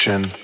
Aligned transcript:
definition 0.00 0.39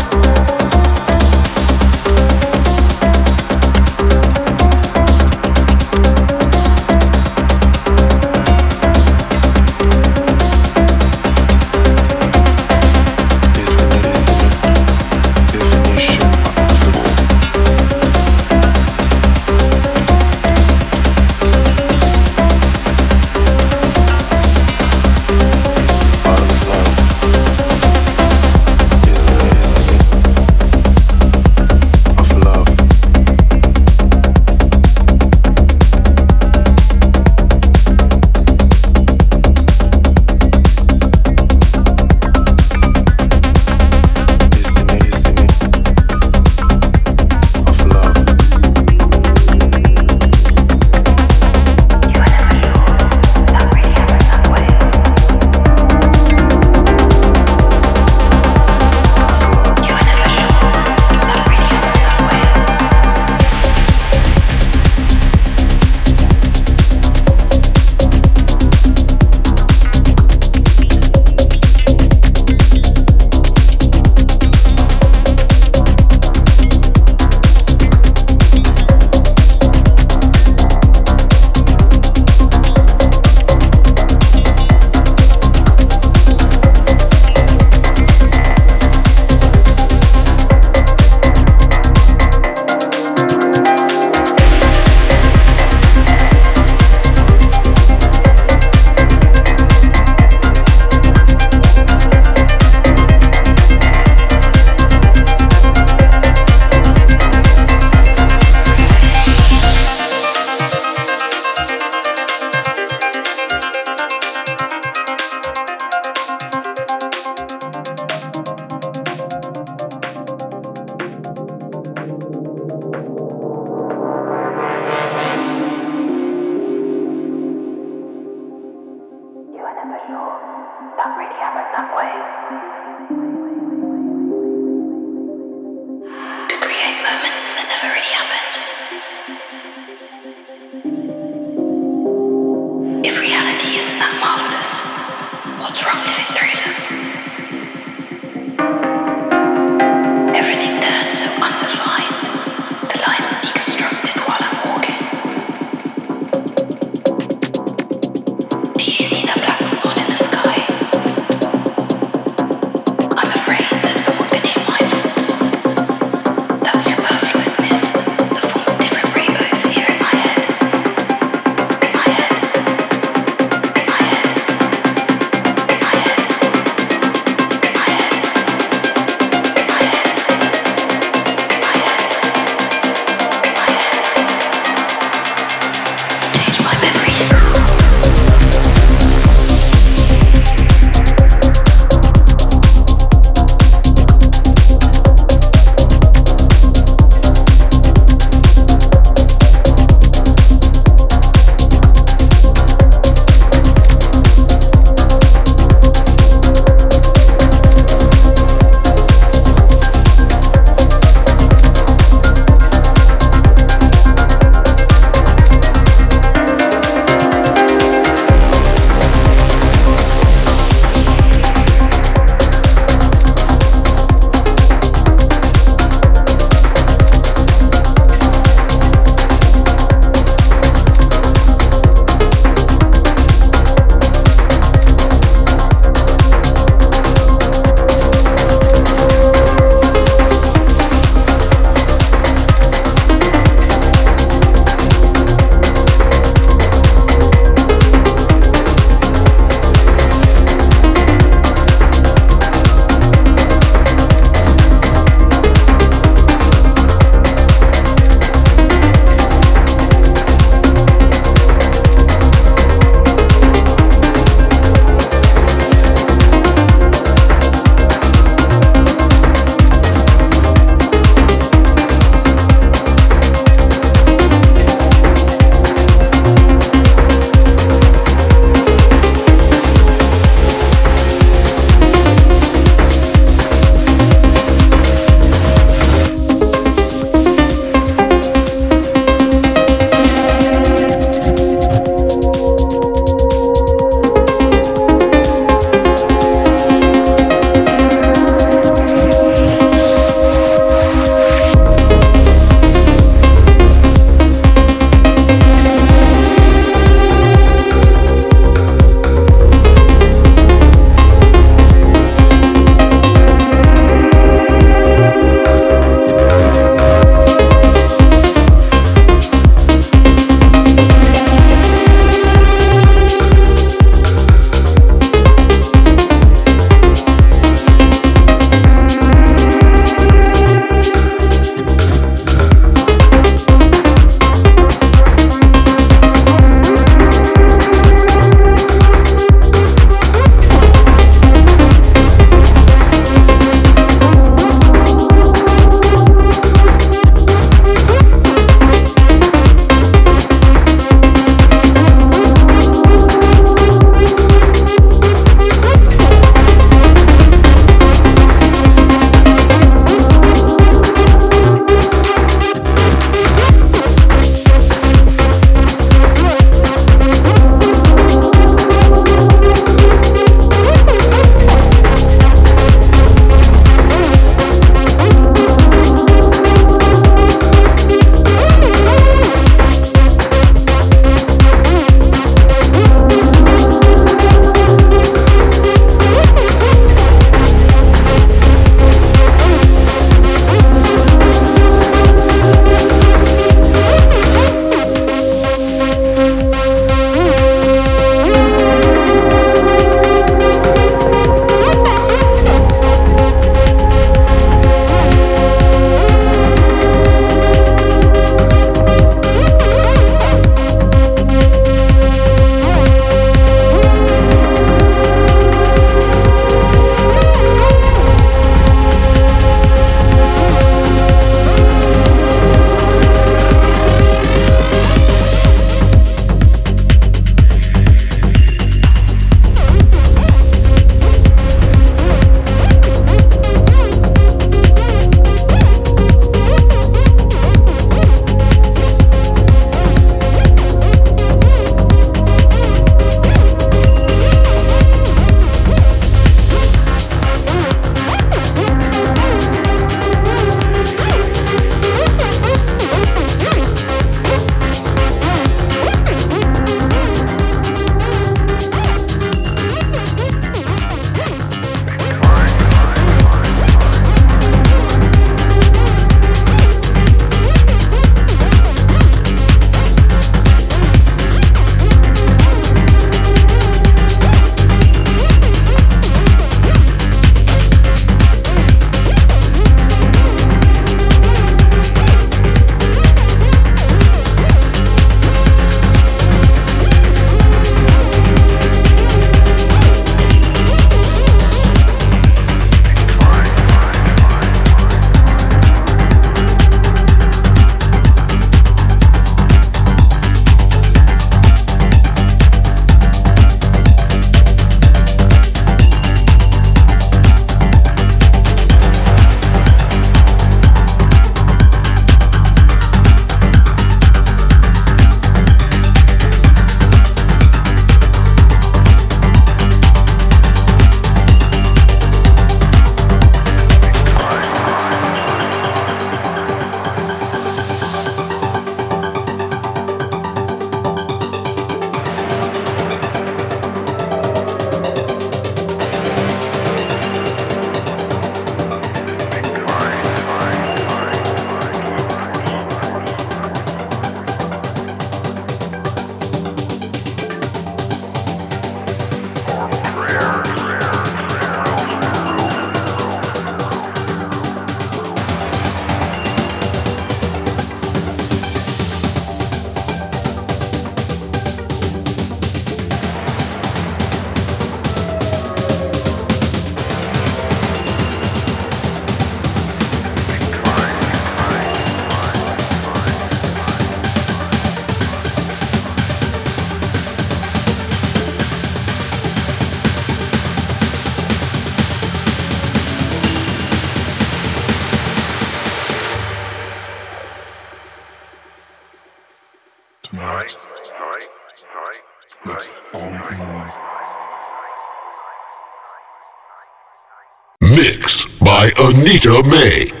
Anita 599.11 599.43
May. 599.43 600.00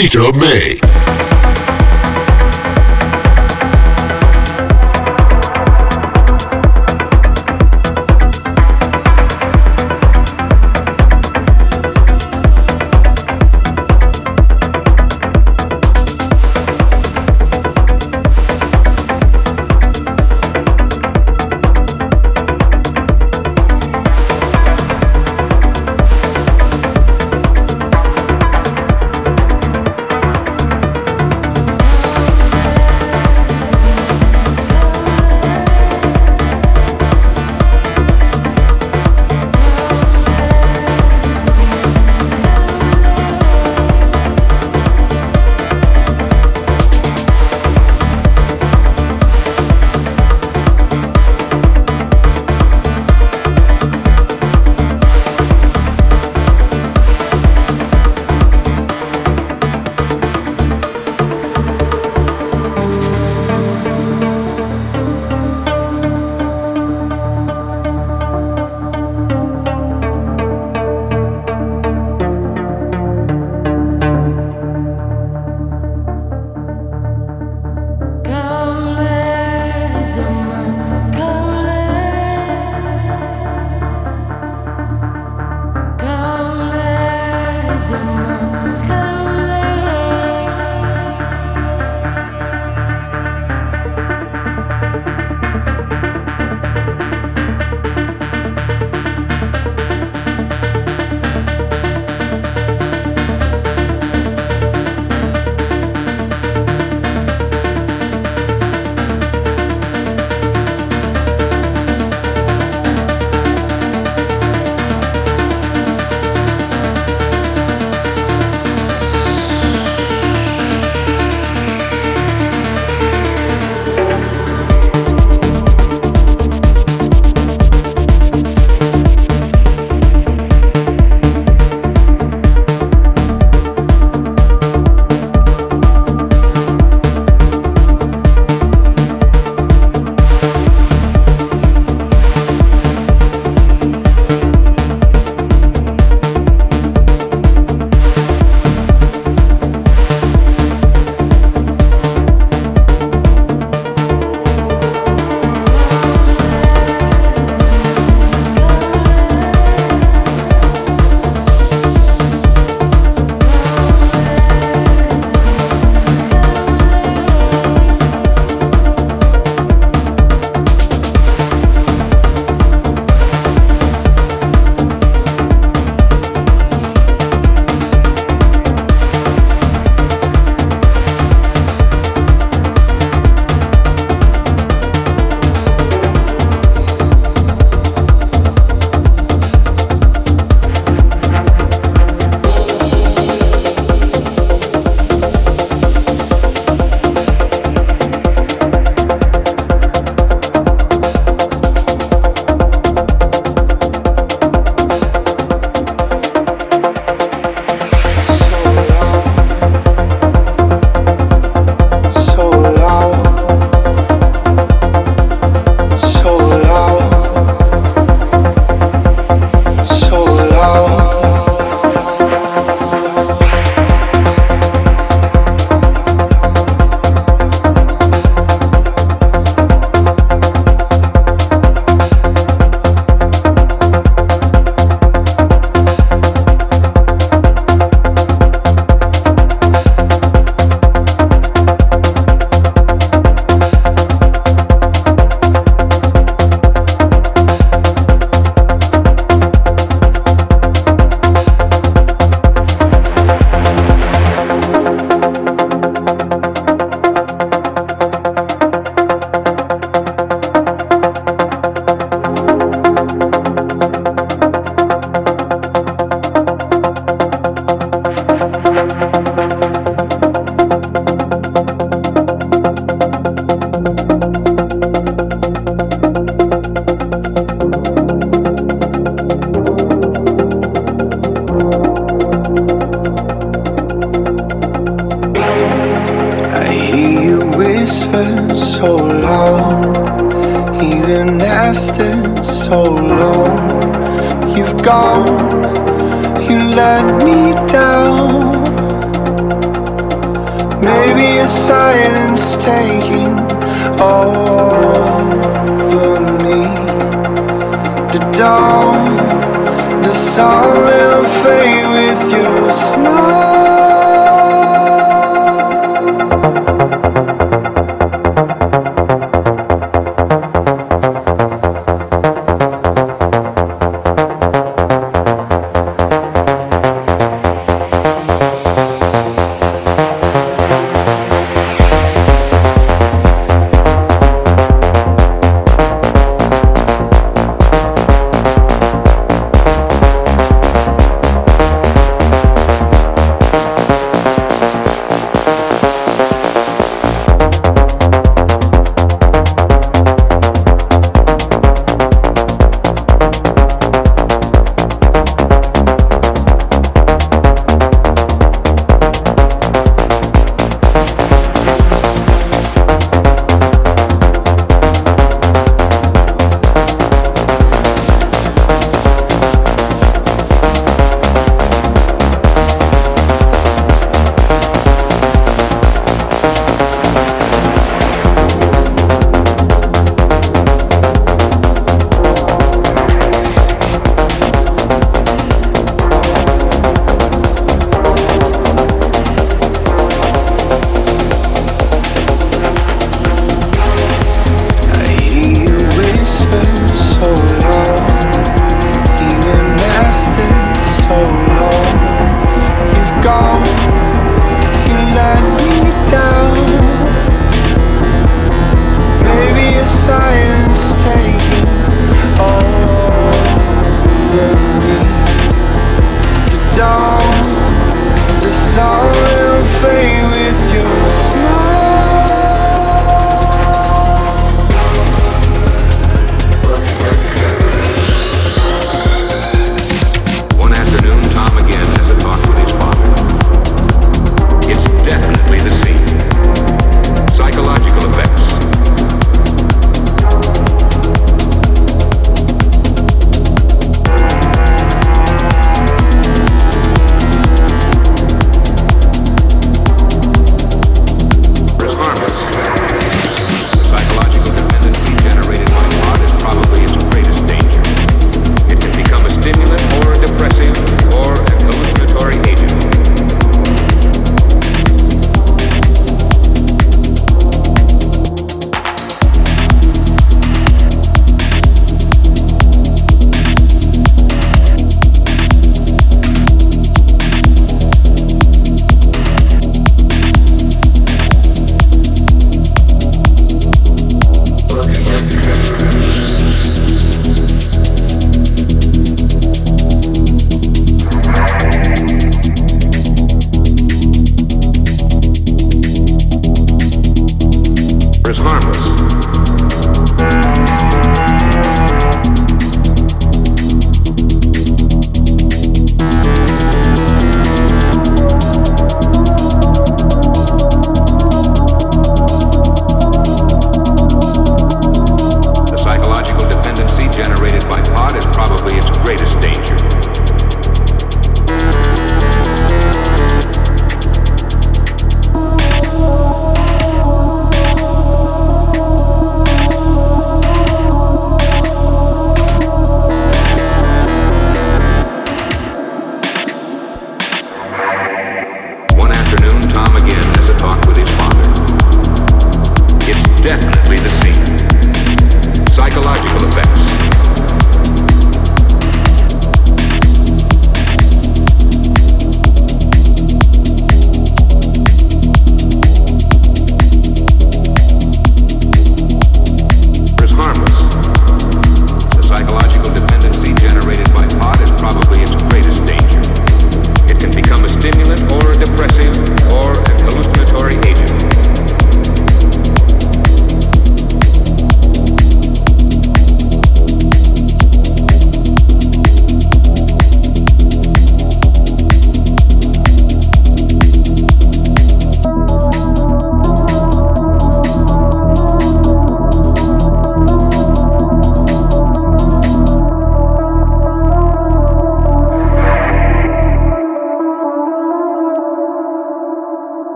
Anita 0.00 0.32
May. 0.32 0.89